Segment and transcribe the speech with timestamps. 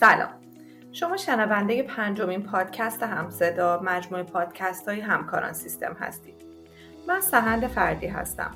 [0.00, 0.28] سلام.
[0.92, 6.34] شما شنونده پنجمین پادکست همصدا مجموعه پادکست های همکاران سیستم هستید.
[7.08, 8.50] من سهند فردی هستم.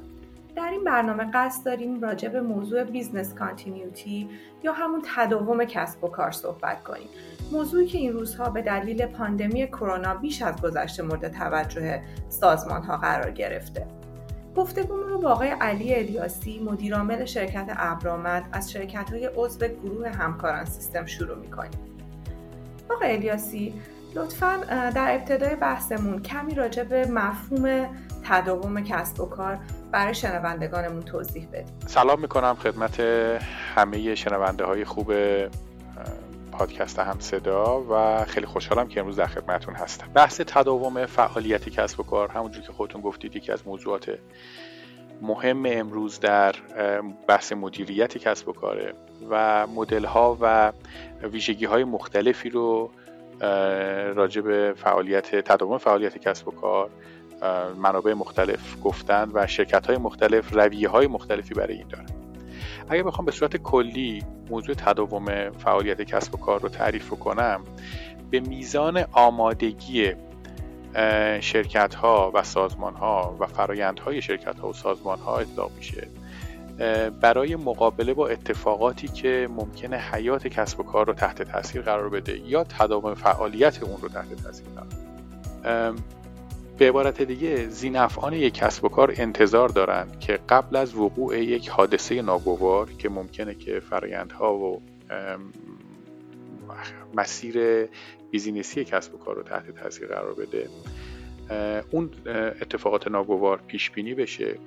[0.57, 4.31] در این برنامه قصد داریم راجع به موضوع business continuity
[4.63, 7.09] یا همون تداوم کسب و کار صحبت کنیم.
[7.53, 12.97] موضوعی که این روزها به دلیل پاندمی کرونا بیش از گذشته مورد توجه سازمان ها
[12.97, 13.87] قرار گرفته.
[14.57, 20.65] گفتگومون رو با آقای علی الیاسی مدیرعامل شرکت ابرامد از شرکت های عضو گروه همکاران
[20.65, 21.81] سیستم شروع می‌کنیم.
[22.91, 23.75] آقای الیاسی
[24.15, 24.57] لطفا
[24.95, 27.87] در ابتدای بحثمون کمی راجع به مفهوم
[28.25, 29.59] تداوم کسب و کار
[29.93, 31.73] برای شنوندگانمون توضیح بدید.
[31.87, 33.01] سلام می‌کنم خدمت
[33.75, 35.13] همه شنونده های خوب
[36.59, 40.07] پادکست هم صدا و خیلی خوشحالم که امروز در خدمتون هستم.
[40.15, 44.19] بحث تداوم فعالیت کسب و کار همونجور که خودتون گفتید یکی از موضوعات
[45.23, 46.55] مهم امروز در
[47.29, 48.95] بحث مدیریت کسب و کاره
[49.31, 50.73] و مدل ها و
[51.23, 52.91] ویژگی های مختلفی رو
[54.15, 56.91] راجع به فعالیت تداوم فعالیت کسب و کار
[57.77, 62.16] منابع مختلف گفتن و شرکت های مختلف رویه های مختلفی برای این داره
[62.89, 67.61] اگر بخوام به صورت کلی موضوع تداوم فعالیت کسب و کار رو تعریف کنم
[68.31, 70.13] به میزان آمادگی
[71.41, 76.09] شرکت ها و سازمان ها و فرایند های شرکت ها و سازمان ها اطلاق میشه
[77.21, 82.39] برای مقابله با اتفاقاتی که ممکنه حیات کسب و کار رو تحت تاثیر قرار بده
[82.39, 85.95] یا تداوم فعالیت اون رو تحت تاثیر قرار
[86.79, 91.69] به عبارت دیگه زینفعان یک کسب و کار انتظار دارند که قبل از وقوع یک
[91.69, 94.83] حادثه ناگوار که ممکنه که فرایندها و
[97.15, 97.87] مسیر
[98.31, 100.69] بیزینسی کسب و کار رو تحت تاثیر قرار بده
[101.91, 102.11] اون
[102.61, 104.59] اتفاقات ناگوار پیش بینی بشه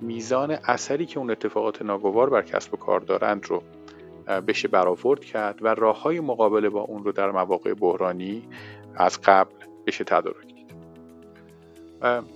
[0.00, 3.62] میزان اثری که اون اتفاقات ناگوار بر کسب و کار دارند رو
[4.46, 8.48] بشه برآورد کرد و راه های مقابله با اون رو در مواقع بحرانی
[8.94, 9.54] از قبل
[9.86, 10.57] بشه تدارک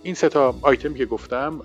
[0.02, 1.60] این سه تا آیتمی که گفتم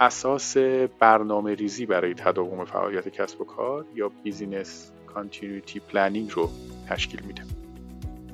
[0.00, 0.56] اساس
[0.98, 6.50] برنامه ریزی برای تداوم فعالیت کسب و کار یا business continuity planning رو
[6.88, 7.42] تشکیل میده.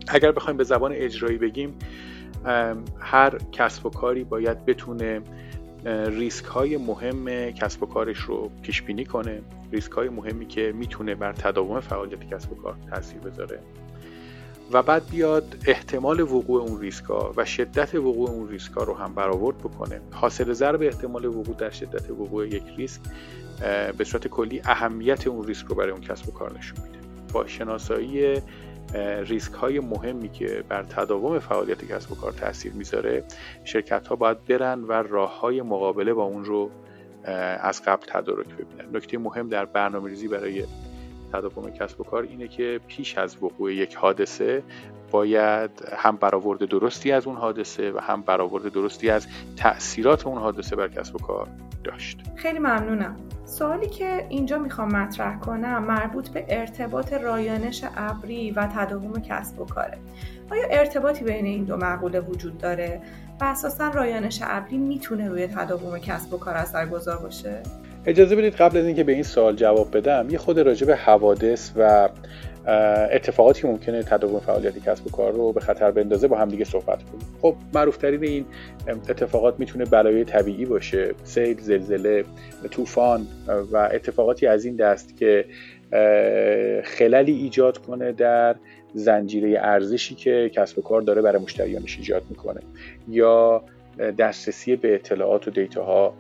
[0.09, 1.79] اگر بخوایم به زبان اجرایی بگیم
[2.99, 5.23] هر کسب و کاری باید بتونه
[6.07, 9.43] ریسک های مهم کسب و کارش رو پیش بینی کنه.
[9.73, 13.61] ریسک های مهمی که می‌تونه بر تداوم فعالیت کسب و کار تاثیر بذاره.
[14.73, 19.59] و بعد بیاد احتمال وقوع اون ریسکا و شدت وقوع اون ریسکا رو هم برآورد
[19.59, 20.01] بکنه.
[20.13, 23.01] حاصل ضرب احتمال وقوع در شدت وقوع یک ریسک
[23.99, 26.99] به صورت کلی اهمیت اون ریسک رو برای اون کسب و کار نشون میده.
[27.33, 28.43] با شناسایی
[29.25, 33.25] ریسک های مهمی که بر تداوم فعالیت کسب و کار تاثیر می‌ذاره
[33.65, 36.71] شرکت ها باید برن و راه های مقابله با اون رو
[37.61, 38.97] از قبل تدارک ببینن.
[38.97, 40.65] نکته مهم در برنامه ریزی برای
[41.33, 44.63] تداوم کسب و کار اینه که پیش از وقوع یک حادثه
[45.11, 49.27] باید هم برآورد درستی از اون حادثه و هم برآورد درستی از
[49.57, 51.49] تاثیرات اون حادثه بر کسب و کار
[51.85, 52.21] داشت.
[52.37, 53.17] خیلی ممنونم.
[53.45, 59.65] سوالی که اینجا می‌خوام مطرح کنم مربوط به ارتباط رایانش ابری و تداوم کسب و
[59.65, 59.99] کاره.
[60.51, 63.03] آیا ارتباطی بین این دو مقوله وجود داره؟
[63.41, 67.63] و اساسا رایانش ابری می‌تونه روی تداوم کسب و کار اثرگذار باشه؟
[68.07, 71.71] اجازه بدید قبل از اینکه به این سوال جواب بدم یه خود راجع به حوادث
[71.77, 72.09] و
[73.13, 77.03] اتفاقاتی ممکنه تداوم فعالیت کسب و کار رو به خطر بندازه با هم دیگه صحبت
[77.03, 77.27] کنیم.
[77.43, 78.45] خب معروف ترین این
[78.89, 81.15] اتفاقات می‌تونه بلایای طبیعی باشه.
[81.25, 82.25] سیل زلزله
[82.71, 83.27] طوفان
[83.73, 85.45] و اتفاقاتی از این دست که
[86.85, 88.57] خللی ایجاد کنه در
[88.95, 92.61] زنجیره ارزشی که کسب و کار داره برای مشتریانش ایجاد می‌کنه.
[93.09, 93.63] یا
[94.19, 96.15] دسترسی به اطلاعات و دیتاها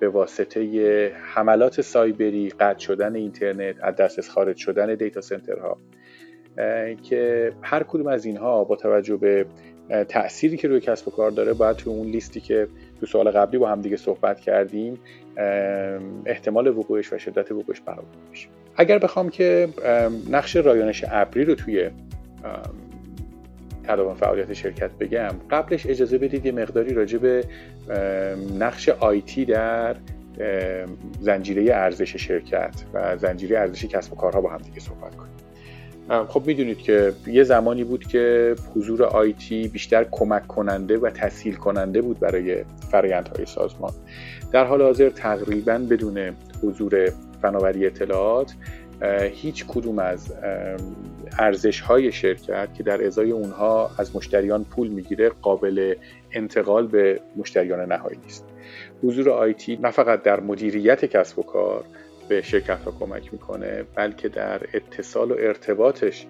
[0.00, 5.78] به واسطه حملات سایبری قطع شدن اینترنت از دسترس خارج شدن دیتا سنترها
[7.02, 9.46] که هر کدوم از اینها با توجه به
[10.08, 12.68] تأثیری که روی کسب و کار داره باید تو اون لیستی که
[13.00, 14.98] تو سوال قبلی با هم دیگه صحبت کردیم
[16.26, 18.48] احتمال وقوعش و شدت وقوعش برآورد بشه.
[18.76, 19.68] اگر بخوام که
[20.30, 21.90] نقش رایانش ابری رو توی
[23.88, 27.44] تداوم فعالیت شرکت بگم قبلش اجازه بدید یه مقداری راجع به
[28.58, 29.96] نقش آیتی در
[31.20, 35.36] زنجیره ارزش شرکت و زنجیره ارزش کسب و کارها با هم دیگه صحبت کنیم.
[36.28, 42.02] خب می‌دونید که یه زمانی بود که حضور آیتی بیشتر کمک کننده و تسهیل کننده
[42.02, 43.92] بود برای فرایندهای سازمان.
[44.52, 47.12] در حال حاضر تقریبا بدون حضور
[47.42, 48.54] فناوری اطلاعات
[49.32, 50.32] هیچ کدوم از
[51.38, 55.94] ارزش های شرکت که در ازای اونها از مشتریان پول می‌گیره قابل
[56.32, 58.44] انتقال به مشتریان نهایی نیست.
[59.02, 61.84] حضور آیتی نه فقط در مدیریت کسب و کار
[62.28, 66.26] به شرکت ها کمک می‌کنه بلکه در اتصال و ارتباطش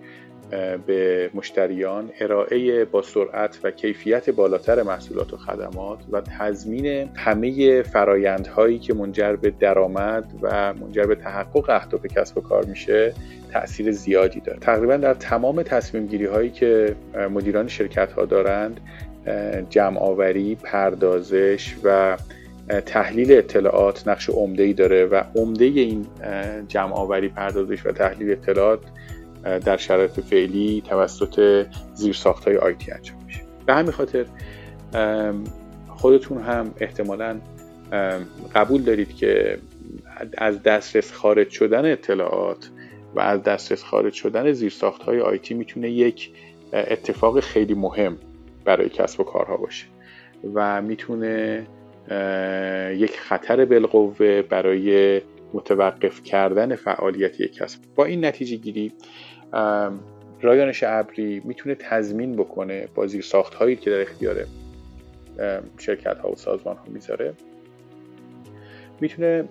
[0.87, 8.79] به مشتریان ارائه با سرعت و کیفیت بالاتر محصولات و خدمات و تضمین همه فرایندهایی
[8.79, 13.15] که منجر به درآمد و منجر به تحقق اهداف کسب و کار میشه
[13.53, 14.59] تاثیر زیادی داره.
[14.59, 16.97] تقریبا در تمام تصمیم گیری هایی که
[17.31, 18.81] مدیران شرکت ها دارند
[19.71, 22.17] جمع آوری پردازش و
[22.87, 26.07] تحلیل اطلاعات نقش عمده ای داره و عمده این
[26.69, 28.81] جمع آوری پردازش و تحلیل اطلاعات
[29.65, 33.41] در شرایط فعلی توسط زیرساخت های آیتی انجام میشه.
[33.67, 34.27] به همین خاطر
[35.89, 37.41] خودتون هم احتمالا
[38.55, 39.59] قبول دارید که
[40.39, 42.71] از دسترس خارج شدن اطلاعات
[43.15, 46.31] و از دسترس خارج شدن زیرساخت های آیتی می‌تونه یک
[46.73, 48.19] اتفاق خیلی مهم
[48.65, 49.87] برای کسب و کارها باشه
[50.55, 51.67] و می‌تونه
[52.97, 55.21] یک خطر بالقوه برای
[55.55, 57.81] متوقف کردن فعالیت یک کسب.
[57.95, 58.93] با این نتیجه گیری
[60.43, 64.37] رایانش ابری می‌تونه تضمین بکنه با زیر ساخت هایی که در اختیار
[65.79, 67.35] شرکت ها و سازمان ها می‌ذاره.
[69.01, 69.45] می‌تونه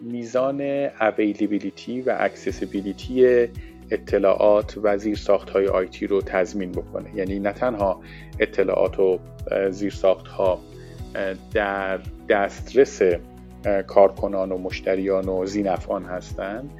[0.00, 0.60] میزان
[1.00, 3.48] availability و accessibility
[3.90, 7.10] اطلاعات و زیر ساخت های آیتی رو تضمین بکنه.
[7.14, 8.00] یعنی نه تنها
[8.38, 9.18] اطلاعات و
[9.70, 10.60] زیر ساخت ها
[11.54, 13.02] در دسترس
[13.86, 16.70] کارکنان و مشتریان و زینفعان هستند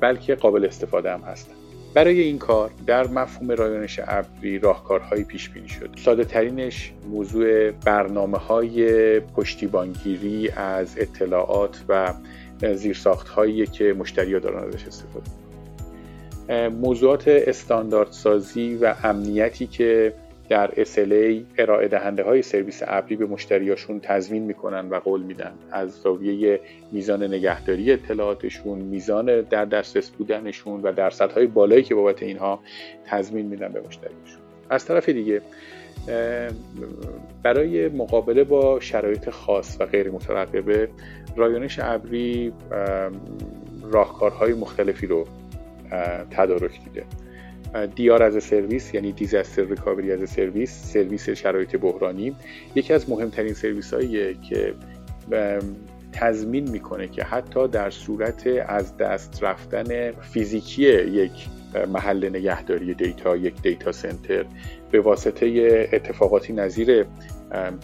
[0.00, 1.56] بلکه قابل استفاده هم هستند
[1.96, 5.90] برای این کار در مفهوم رایانش ابری راهکارهایی پیش بینی شد.
[6.04, 12.14] ساده ترینش موضوع برنامه های پشتیبانگیری از اطلاعات و
[12.74, 15.30] زیرساخت هایی که مشتری دارن ازش استفاده
[16.68, 20.12] موضوعات استانداردسازی و امنیتی که
[20.48, 25.52] در SLA ارائه دهنده های سرویس ابری به مشتریاشون تضمین می‌کنن و قول میدن.
[25.70, 26.60] از زاویه
[26.92, 32.60] میزان نگهداری اطلاعاتشون میزان در دسترس بودنشون و درصدهای بالایی که بابت اینها
[33.06, 34.40] تضمین میدن به مشتریاشون.
[34.70, 35.42] از طرف دیگه
[37.42, 40.88] برای مقابله با شرایط خاص و غیر مترقبه
[41.36, 42.52] رایانش ابری
[43.82, 45.26] راهکارهای مختلفی رو
[46.30, 47.04] تدارک دیده.
[47.94, 52.36] DR as a service یعنی disaster recovery as a service سرویس شرایط بحرانی.
[52.74, 54.74] یکی از مهمترین سرویس هاییه که
[56.12, 61.30] تضمین می‌کنه که حتی در صورت از دست رفتن فیزیکی یک
[61.88, 64.44] محل نگهداری دیتا یک data center
[64.90, 67.06] به واسطه اتفاقاتی نظیر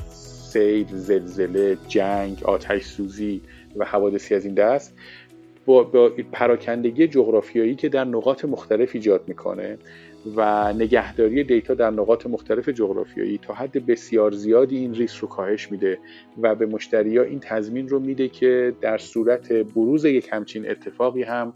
[0.08, 3.43] سیل، زلزله، جنگ، آتش سوزی
[3.76, 4.94] و حوادثی از این دست.
[5.67, 9.79] با, با پراکندگی جغرافیایی که در نقاط مختلف ایجاد می‌کنه
[10.37, 15.70] و نگهداری دیتا در نقاط مختلف جغرافیایی تا حد بسیار زیادی این ریسک رو کاهش
[15.70, 15.99] میده
[16.43, 21.53] و به مشتری این تضمین رو میده که در صورت بروز یک همچین اتفاقی هم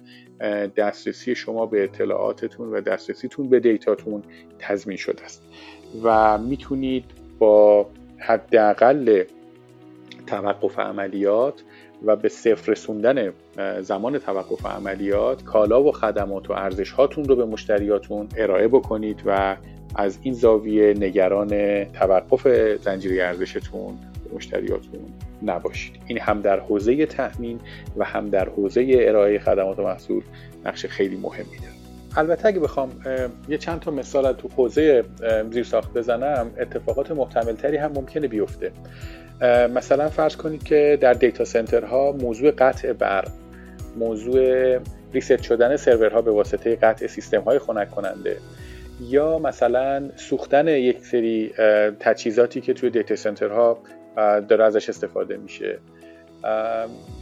[0.76, 4.23] دسترسی شما به اطلاعاتتون و دسترسیتون به دیتاتون
[4.58, 5.43] تضمین شده است.
[6.03, 7.05] و می‌تونید
[7.38, 9.25] با حداقل
[10.26, 11.62] توقف عملیات
[12.05, 13.32] و به صفر رسوندن
[13.81, 19.56] زمان توقف عملیات کالا و خدمات و ارزش هاتون رو به مشتریاتون ارائه بکنید و
[19.94, 22.49] از این زاویه نگران توقف
[22.82, 25.00] زنجیره ارزشتون به مشتریاتون
[25.43, 25.97] نباشید.
[26.06, 27.61] این هم در حوزه تأمین
[27.97, 30.23] و هم در حوزه ارائه خدمات و محصول
[30.64, 31.76] نقش خیلی مهمی داره
[32.17, 32.91] البته اگه بخوام
[33.49, 35.05] یه چند تا مثال تو حوزه
[35.51, 38.72] زیرساخت بزنم اتفاقات محتملتری هم ممکنه بیفته.
[39.75, 43.29] مثلا فرض کنید که در دیتا سنترها موضوع قطع برق
[43.96, 44.79] موضوع
[45.12, 48.36] ریست شدن سرورها به واسطه قطع سیستم های خنک کننده
[49.00, 51.53] یا مثلا سوختن یک سری
[52.00, 53.79] تجهیزاتی که توی دیتا سنترها
[54.48, 55.79] داره ازش استفاده میشه.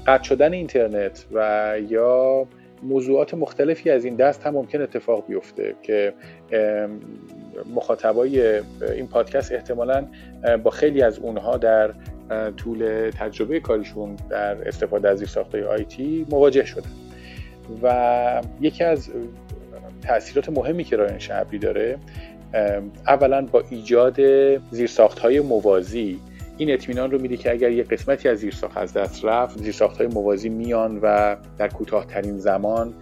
[0.06, 2.46] قطع شدن اینترنت و یا
[2.82, 6.12] موضوعات مختلفی از این دست هم ممکن اتفاق بیفته که
[7.74, 8.60] مخاطبای
[8.94, 10.06] این پادکست احتمالا
[10.62, 11.90] با خیلی از اونها در
[12.56, 16.90] طول تجربه کاریشون در استفاده از زیرساختهای آیتی مواجه شدن
[17.82, 19.10] و یکی از
[20.02, 21.98] تاثیرات مهمی که رایانش ابری داره
[23.06, 24.20] اولا با ایجاد
[24.70, 26.20] زیرساخت های موازی
[26.58, 30.06] این اطمینان رو میده که اگر یه قسمتی از زیرساخت از دست رفت زیرساخت های
[30.06, 32.94] موازی میان و در کوتاهترین زمان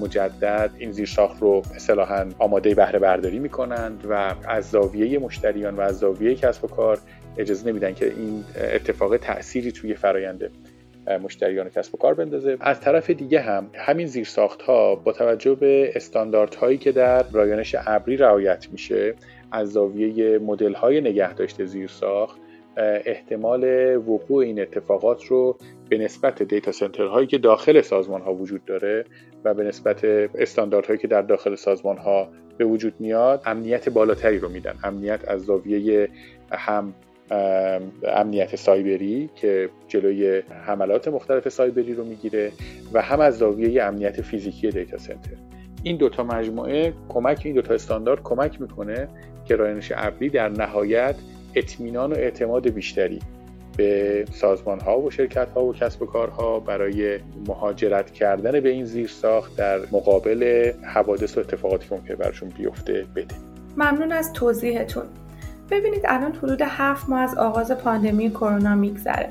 [0.00, 5.98] مجدد این زیرساخت رو اصطلاحا آماده بهره برداری می‌کنند و از زاویه مشتریان و از
[5.98, 6.98] زاویه کسب و کار
[7.38, 10.50] اجازه نمیدن که این اتفاق تأثیری توی فرایند
[11.22, 12.56] مشتریان کسب و کار بندازه.
[12.60, 18.16] از طرف دیگه هم همین زیرساخت ها با توجه به استانداردهایی که در رایانش ابری
[18.16, 19.14] رعایت میشه
[19.52, 21.00] از زاویه مدل های
[21.66, 22.45] زیرساخت
[22.76, 28.64] احتمال وقوع این اتفاقات رو به نسبت دیتا سنتر هایی که داخل سازمان ها وجود
[28.64, 29.04] داره
[29.44, 30.04] و به نسبت
[30.34, 32.28] استانداردهایی که در داخل سازمان ها
[32.58, 34.74] به وجود میاد امنیت بالاتری رو میدن.
[34.84, 36.08] امنیت از زاویه
[36.52, 36.94] هم
[38.08, 42.52] امنیت سایبری که جلوی حملات مختلف سایبری رو می‌گیره
[42.92, 45.36] و هم از زاویه امنیت فیزیکی دیتا سنتر.
[45.82, 49.08] این دوتا مجموعه کمک این دوتا استاندارد کمک می‌کنه
[49.44, 51.14] که رایانش ابری در نهایت
[51.56, 53.18] اطمینان و اعتماد بیشتری
[53.76, 58.84] به سازمان ها و شرکت ها و کسب و کارها برای مهاجرت کردن به این
[58.84, 63.34] زیر ساخت در مقابل حوادث و اتفاقاتی که ممکنه برشون بیفته بده.
[63.76, 65.04] ممنون از توضیحتون.
[65.70, 69.28] ببینید الان حدود هفت ماه از آغاز پاندمی کرونا میگذره.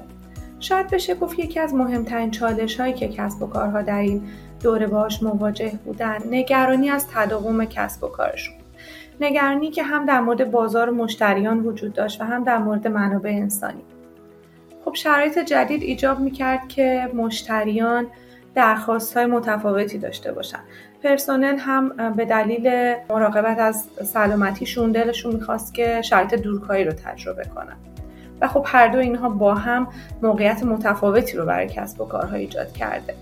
[0.60, 4.22] شاید بشه گفت یکی از مهمترین چالش هایی که کسب و کارها در این
[4.63, 8.55] دوره باش مواجه بودن نگرانی از تداوم کسب و کارشون.
[9.22, 13.84] نگرانی که هم در مورد بازار مشتریان وجود داشت و هم در مورد منابع انسانی.
[14.86, 18.07] خب شرایط جدید ایجاب می‌کرد که مشتریان
[18.55, 20.60] درخواست های متفاوتی داشته باشن
[21.03, 27.75] پرسنل هم به دلیل مراقبت از سلامتیشون دلشون می‌خواست که شرایط دورکاری رو تجربه کنن.
[28.41, 29.88] و خب هر دو اینها با هم
[30.22, 33.13] موقعیت متفاوتی رو برای کسب و کارها ایجاد کرده.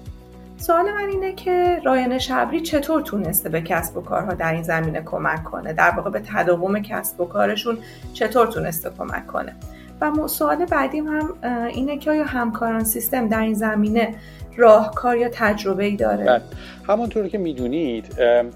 [0.63, 5.01] سوال من اینه که رایان شبری چطور تونسته به کسب و کارها در این زمینه
[5.01, 7.77] کمک کنه؟ در واقع به تداوم کسب و کارشون
[8.13, 9.55] چطور تونسته کمک کنه؟
[10.01, 11.33] و سوال بعدیم هم
[11.67, 14.15] اینه که آیا همکاران سیستم در این زمینه
[14.57, 16.41] راهکار یا تجربه ای داره؟ بله.
[16.87, 18.05] همانطور که می‌دونید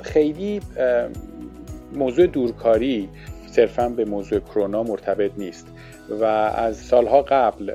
[0.03, 0.61] خیلی
[1.93, 3.09] موضوع دورکاری
[3.47, 5.67] صرفا به موضوع کرونا مرتبط نیست
[6.09, 7.73] و از سالها قبل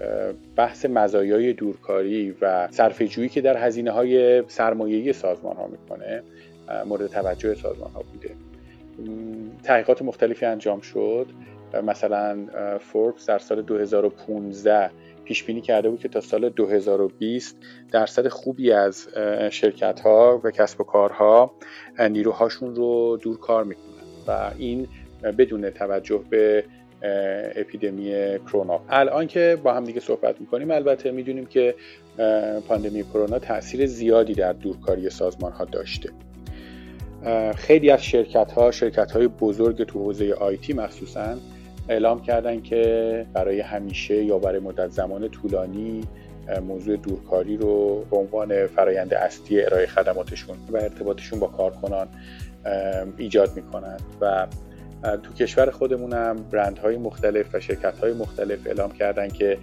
[0.57, 6.23] بحث مزایای دورکاری و صرفه که در هزینه های سرمایه‌ای سازمان ها می‌کنه
[6.87, 8.35] مورد توجه سازمان ها بوده
[9.62, 11.26] تحقیقات مختلفی انجام شد.
[11.85, 12.47] مثلا
[12.79, 14.91] فوربس در سال 2015
[15.25, 17.57] پیش بینی کرده بود که تا سال 2020
[17.93, 19.09] درصد خوبی از
[19.50, 21.52] شرکت ها و کسب و کارها
[22.11, 23.93] نیروهاشون رو دور کار می‌کنن.
[24.26, 24.88] و این
[25.23, 26.64] بدون توجه به
[27.57, 28.81] اپیدمی کرونا.
[28.88, 31.75] الان که با هم دیگه صحبت می‌کنیم البته می‌دونیم که
[32.69, 36.11] پاندمی کرونا تاثیر زیادی در دورکاری سازمان ها داشته
[37.57, 41.37] خیلی از شرکت ها شرکت های بزرگ تو حوزه آیتی مخصوصا
[41.88, 46.00] اعلام کردن که برای همیشه یا برای مدت زمان طولانی
[46.69, 52.09] موضوع دورکاری رو به عنوان فرایند اصلی ارائه خدماتشون و ارتباطشون با کارکنان
[53.17, 54.47] ایجاد می‌کنند و
[55.02, 59.59] تو کشور خودمونم برندهای مختلف و شرکتهای مختلف اعلام کردن که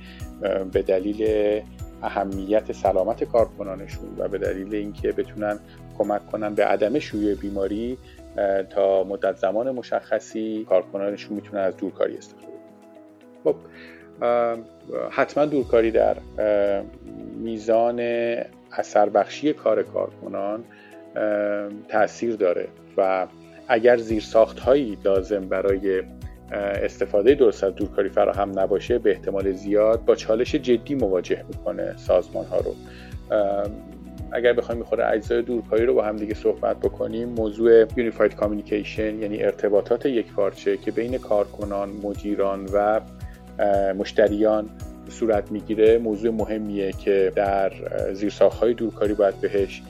[0.71, 1.61] به دلیل
[2.03, 5.59] اهمیت سلامت کارکنانشون و به دلیل اینکه بتونن
[5.97, 7.97] کمک کنن به عدم شیوع بیماری
[8.69, 13.53] تا مدت زمان مشخصی کارکنانشون می‌تونن از دورکاری استفاده کنن.
[13.53, 13.55] خب
[15.09, 16.15] حتما دورکاری در
[17.37, 17.99] میزان
[18.71, 20.63] اثر بخشی کار کارکنان
[21.87, 22.67] تاثیر داره
[22.97, 23.27] و
[23.69, 26.03] اگر زیرساخت هایی لازم برای
[26.51, 32.45] استفاده درست از دورکاری فراهم نباشه به احتمال زیاد با چالش جدی مواجه می‌کنه سازمان
[32.45, 32.75] ها رو
[34.31, 39.43] اگر بخوایم می‌خوره اجزای دورکاری رو با هم دیگه صحبت بکنیم موضوع یونیفاید کامیکیشن یعنی
[39.43, 43.01] ارتباطات یک پارچه که بین کارکنان مدیران و
[43.97, 44.69] مشتریان
[45.09, 47.71] صورت می‌گیره موضوع مهمیه که در
[48.61, 49.81] های دورکاری باید بهش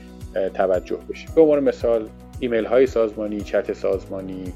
[0.54, 1.28] توجه بشه.
[1.36, 2.08] به عنوان مثال
[2.40, 4.54] ایمیل های سازمانی چت سازمانی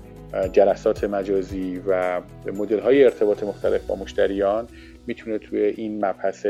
[0.51, 2.21] جلسات مجازی و
[2.53, 4.67] مدل های ارتباط مختلف با مشتریان
[5.07, 6.47] می‌تونه توی این مبحث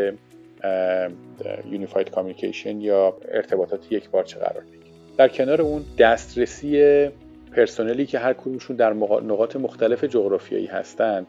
[1.71, 4.83] یونیفاید کامیکیشن یا ارتباطات یک بارچه قرار بگیره.
[5.17, 7.07] در کنار اون دسترسی
[7.55, 11.27] پرسنلی که هر کدومشون در نقاط مختلف جغرافیایی هستند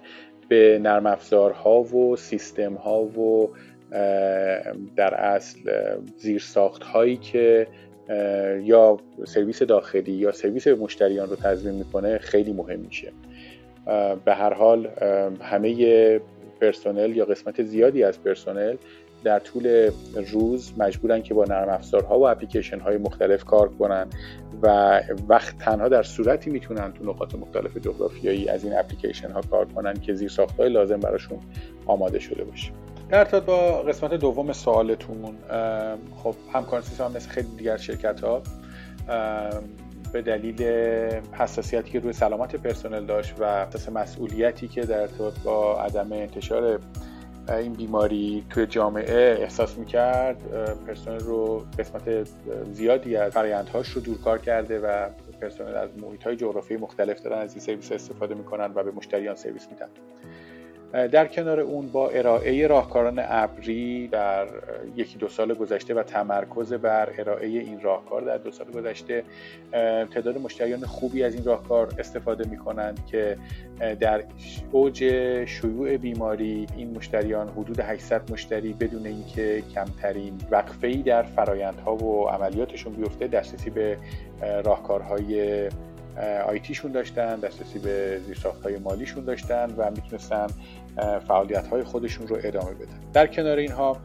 [0.49, 3.51] به نرم افزارها و سیستم ها و
[4.97, 5.59] در اصل
[6.17, 7.67] زیرساخت هایی که
[8.63, 13.13] یا سرویس داخلی یا سرویس مشتریان رو تضمین می‌کنه خیلی مهم میشه.
[14.25, 14.89] به هر حال
[15.41, 16.21] همه
[16.61, 18.77] پرسنل یا قسمت زیادی از پرسنل
[19.25, 19.91] در طول
[20.33, 24.07] روز مجبورن که با نرم افزارها و اپلیکیشن های مختلف کار کنن
[24.63, 29.65] و وقت تنها در صورتی می‌تونن تو نقاط مختلف جغرافیایی از این اپلیکیشن ها کار
[29.65, 31.39] کنن که زیر لازم براشون
[31.87, 32.73] آماده شده باشه.
[33.09, 35.37] در با قسمت دوم سوالتون.
[36.23, 38.43] خب همکار سیستم مثل خیلی دیگر شرکت ها
[40.13, 40.63] به دلیل
[41.33, 46.81] حساسیتی که روی سلامت پرسنل داشت و اساس مسئولیتی که در ارتباط با عدم انتشار
[47.49, 50.37] این بیماری توی جامعه احساس می‌کرد
[50.87, 52.29] پرسنل رو قسمت
[52.73, 55.09] زیادی از فرایندهاش رو دورکار کرده و
[55.41, 59.35] پرسنل از محیط های جغرافی مختلف دارن از این سرویس استفاده می‌کنن و به مشتریان
[59.35, 59.89] سرویس میدن.
[60.95, 64.47] در کنار اون با ارائه راهکاران ابری در
[64.97, 69.25] یکی دو سال گذشته و تمرکز بر ارائه این راهکار در دو سال گذشته
[70.15, 73.37] تعداد مشتریان خوبی از این راهکار استفاده می کنند که
[74.01, 74.25] در
[74.73, 75.05] اوج
[75.45, 82.93] شیوع بیماری این مشتریان حدود 800 مشتری بدون اینکه کمترین وقفه در فرایندها و عملیاتشون
[82.93, 83.99] بیفته دسترسی به
[84.65, 85.69] راهکارهای
[86.47, 88.21] آیتیشون داشتن دسترسی به
[88.65, 90.47] های مالیشون داشتن و می‌تونستن
[91.29, 93.01] فعالیت های خودشون رو ادامه بدن.
[93.13, 93.97] در کنار اینها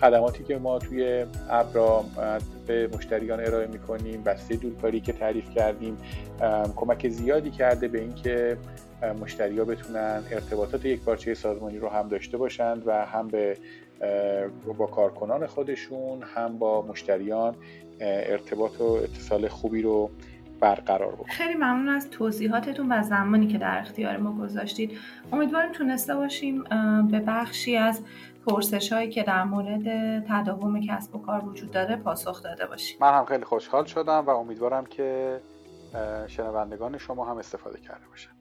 [0.00, 2.04] خدماتی که ما توی ابرا
[2.66, 5.96] به مشتریان ارائه می‌کنیم بسته دورکاری که تعریف کردیم
[6.76, 8.56] کمک زیادی کرده به اینکه
[9.20, 13.56] مشتری ها بتونن ارتباطات یک پارچه سازمانی رو هم داشته باشند و هم به
[14.78, 17.54] با کارکنان خودشون هم با مشتریان
[18.00, 20.10] ارتباط و اتصال خوبی رو
[20.60, 24.98] برقرار بکنید خیلی ممنون از توضیحاتتون و زمانی که در اختیار ما گذاشتید.
[25.32, 26.64] امیدواریم تونسته باشیم
[27.10, 28.02] به بخشی از
[28.46, 29.84] پرسش هایی که در مورد
[30.28, 32.98] تداوم کسب و کار وجود داره پاسخ داده باشیم.
[33.00, 35.40] من هم خیلی خوشحال شدم و امیدوارم که
[36.26, 38.37] شنوندگان شما هم استفاده کرده باشند